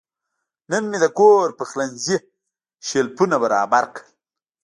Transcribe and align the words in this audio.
نن 0.71 0.83
مې 0.89 0.97
د 1.03 1.05
کور 1.19 1.47
پخلنځي 1.59 2.17
شیلفونه 2.87 3.35
برابر 3.43 3.83
کړل. 3.93 4.07